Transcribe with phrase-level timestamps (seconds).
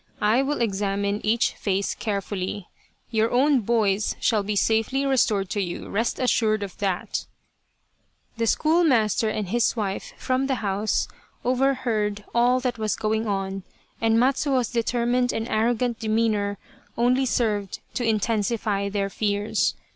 [0.19, 2.67] I will examine each face carefully.
[3.11, 7.27] Your own boys shall be safely restored to you, rest assured of that!"
[8.37, 11.07] The schoolmaster and his wife, from the house,
[11.45, 13.61] overheard all that was going on,
[14.01, 16.57] and Matsuo's deter mined and arrogant demeanour
[16.97, 19.75] only served to in tensify their fears.